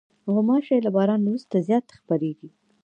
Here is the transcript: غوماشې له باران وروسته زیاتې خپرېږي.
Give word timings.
غوماشې 0.33 0.77
له 0.85 0.89
باران 0.95 1.21
وروسته 1.23 1.55
زیاتې 1.67 1.93
خپرېږي. 1.99 2.49